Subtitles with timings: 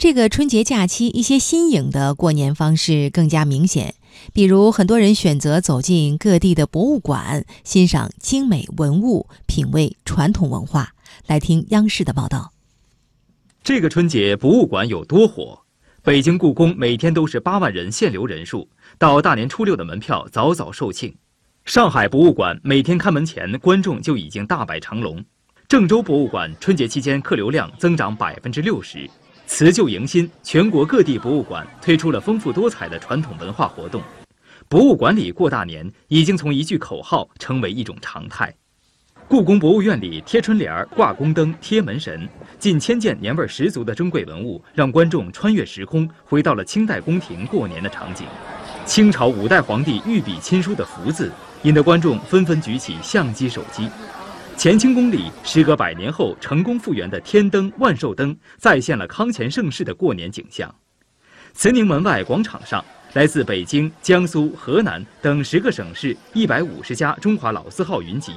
[0.00, 3.96] 这个春节假期，一些新颖的过年方式更加明显。
[4.32, 10.94] 比如，很多人选择走进各地的博物馆，欣赏精美文物，品味传统文化。
[11.26, 12.52] 来听央视的报道。
[13.62, 15.60] 这个春节博物馆有多火？
[16.02, 21.14] 北京故宫每天都是八万人限流人数，到大年初六的门票早早售罄。
[21.66, 25.22] 上海博物馆每天开门前，观众就已经大摆长龙。
[25.68, 29.08] 郑州博物馆春节期间客流量增长百分之六十。
[29.52, 34.00] 辞旧迎新，全国各地博物馆推出了丰富多彩的传统文化活动。
[34.68, 38.54] 博物馆里过大年已经从一句口号成为一种常态。
[39.26, 42.26] 故宫博物院里贴春联、挂宫灯、贴门神，
[42.60, 48.28] 近千件年味十足的珍贵文物，让观众穿越时空，回到了清代宫廷过年的场景。
[48.86, 51.30] 清朝五代皇帝御笔亲书的福字，
[51.64, 53.90] 引得观众纷纷举起相机、手机。
[54.62, 60.70] 乾清宫里，时隔百年后成功复原的天灯、万寿灯，再现了康乾盛世的过年景象。
[61.54, 68.34] 慈宁门外广场上，来自北京、江苏、河南等十个省市一百五十家中华老字号云集，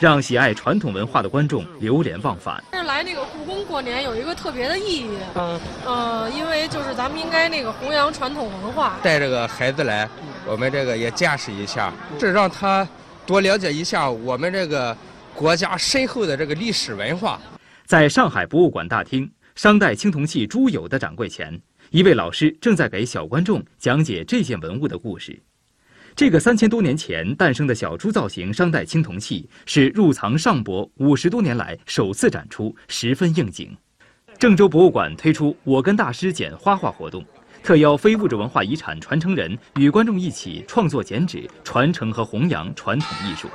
[0.00, 2.64] 让喜爱传统文化的观众流连忘返。
[2.72, 10.08] 来那个故宫过年有一个特别的意义，嗯，呃，因为就是咱们应该那个弘扬传统文化，带这个孩子来，
[10.46, 12.88] 我们这个也见识一下，这让他
[13.26, 14.96] 多了解一下我们这个。
[15.36, 17.38] 国家深厚的这个历史文化，
[17.84, 25.38] 在上海博物馆大厅，商代青铜器朱友的展柜前，一位老师正在给小观众讲解这件文物的故事。
[26.14, 33.76] 这个三千多年前诞生的小猪造型商代青铜器，是入藏上博五十多年来首次展出，十分应景。
[34.38, 37.22] 郑州博物馆推出“我跟大师剪花画”活动，
[37.62, 43.50] 特邀非物质文化遗产传承人与观众一起创作剪纸，传承和弘扬传统艺术。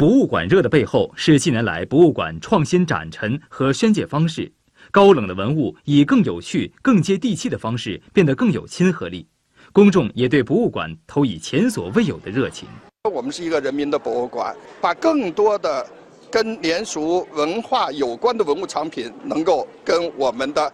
[0.00, 4.50] 博物馆热的背后是近年来博物馆创新展陈和宣介方式，
[4.90, 9.28] 高冷的文物以更有趣、更接地气的方式变得更有亲和力，
[9.74, 12.66] 公众也对博物馆投以前所未有的热情。
[13.12, 15.86] 我们是一个人民的博物馆，把更多的
[16.30, 20.72] 跟年俗文化有关的文物藏品能够跟我们的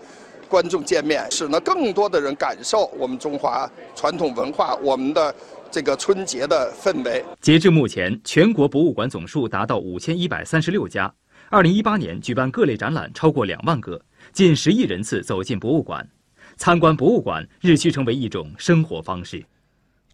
[0.48, 5.34] 观众见面，使呢更多的人感受我们中华传统文化，我们的。
[5.70, 7.24] 这个春节的氛围。
[7.40, 11.12] 截至目前，全国博物馆总数达到五千一百三十六家。
[11.48, 14.00] 二零一八年举办各类展览超过两万个，
[14.32, 16.08] 近十亿人次走进博物馆，
[16.56, 19.44] 参观博物馆日趋成为一种生活方式。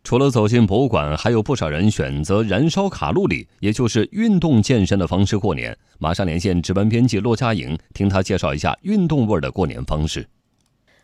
[0.05, 5.75] 除了走进博物馆，还有不少人选择燃烧卡路里，也就是运动健身的方式过年。
[5.99, 10.27] 马上连线值班编辑骆佳颖，听他介绍一下运动味儿的过年方式。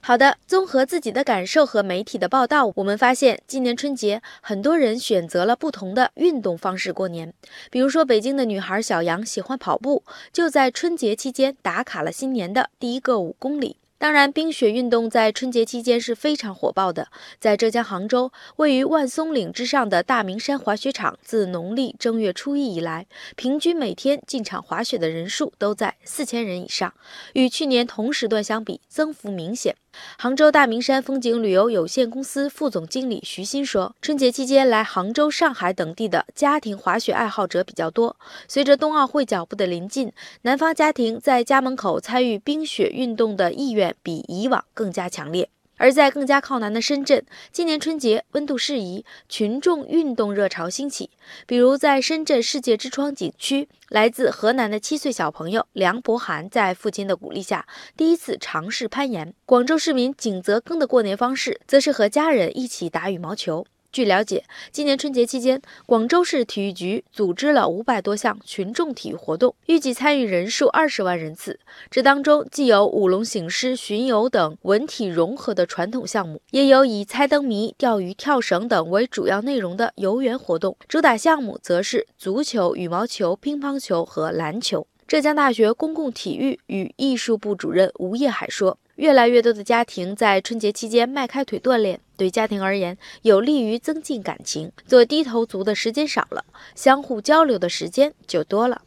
[0.09, 7.35] 好的，综合自己的感受和媒体的报道，我们发现今年春节，很多人选择了不同的运动方式过年。
[7.71, 10.03] 比如说，北京的女孩小杨喜欢跑步，
[10.33, 13.77] 就在春节期间打卡了新年的第一个五公里。
[14.01, 17.09] 当然，冰雪运动在春节期间是非常火爆的。
[17.41, 26.95] 在浙江杭州，位于万松岭之上的大明山滑雪场，自农历正月初一以来，平均每天进场滑雪的人数都在四千人以上，
[27.33, 29.75] 与去年同时段相比，增幅明显。
[30.17, 38.15] 杭州大明山风景旅游有限公司副总经理徐鑫说：“春节期间来杭州、上海等地的家庭滑雪爱好者比较多。
[38.47, 45.49] 随着冬奥会脚步的临近，南方家庭在家门口参与冰雪运动的意愿比以往更加强烈。”
[45.81, 51.09] 而在更加靠南的深圳，今年春节温度适宜，群众运动热潮兴起。
[51.47, 57.65] 比如在深圳世界之窗景区，来自河南的七岁小朋友梁博涵在父亲的鼓励下，
[57.97, 59.33] 第一次尝试攀岩。
[59.47, 63.65] 广州市民景泽庚的过年方式，则是和家人一起打羽毛球。
[63.99, 71.59] 据了解，今年春节期间，广州市体育局组织了五百多项群众体育活动，预计参与人数二十万人次。
[71.91, 80.77] 这当中既有舞龙醒狮、巡游等文体融合的传统项目，也有以猜灯谜、钓鱼、跳绳等为主要内容的游园活动。
[80.87, 84.87] 主打项目则是足球、羽毛球、乒乓球和篮球。
[85.09, 88.79] 浙江大学公共体育与艺术部主任吴叶海说。
[88.99, 94.73] 越来越多的家庭在春节期间迈开腿锻炼，对家庭而言有利于增进感情。
[94.89, 98.83] 做低头族的时间少了，相互交流的时间就多了。